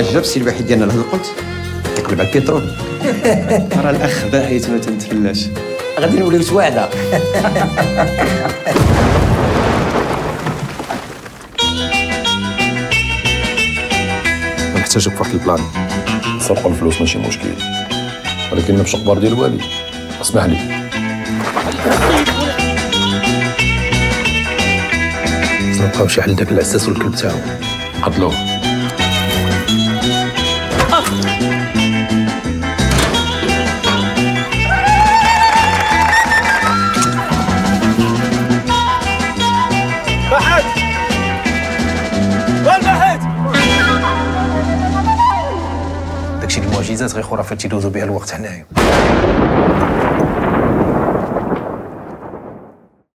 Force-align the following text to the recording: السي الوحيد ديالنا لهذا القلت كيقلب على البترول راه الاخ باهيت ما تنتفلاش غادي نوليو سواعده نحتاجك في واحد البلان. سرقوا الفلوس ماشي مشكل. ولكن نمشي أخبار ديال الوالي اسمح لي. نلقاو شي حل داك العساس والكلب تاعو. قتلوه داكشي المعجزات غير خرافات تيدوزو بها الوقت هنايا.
السي 0.00 0.40
الوحيد 0.40 0.66
ديالنا 0.66 0.84
لهذا 0.84 1.00
القلت 1.00 1.32
كيقلب 1.96 2.20
على 2.20 2.34
البترول 2.34 2.62
راه 3.84 3.90
الاخ 3.90 4.24
باهيت 4.32 4.70
ما 4.70 4.78
تنتفلاش 4.78 5.46
غادي 6.00 6.18
نوليو 6.18 6.42
سواعده 6.42 6.88
نحتاجك 14.76 15.12
في 15.12 15.20
واحد 15.20 15.32
البلان. 15.34 15.58
سرقوا 16.40 16.70
الفلوس 16.70 17.00
ماشي 17.00 17.18
مشكل. 17.18 17.48
ولكن 18.52 18.74
نمشي 18.74 18.96
أخبار 18.96 19.18
ديال 19.18 19.32
الوالي 19.32 19.60
اسمح 20.20 20.44
لي. 20.44 20.58
نلقاو 25.80 26.08
شي 26.08 26.22
حل 26.22 26.34
داك 26.34 26.52
العساس 26.52 26.88
والكلب 26.88 27.14
تاعو. 27.14 27.36
قتلوه 28.02 28.49
داكشي 46.40 46.60
المعجزات 46.60 47.14
غير 47.14 47.22
خرافات 47.22 47.60
تيدوزو 47.60 47.90
بها 47.90 48.04
الوقت 48.04 48.34
هنايا. 48.34 48.66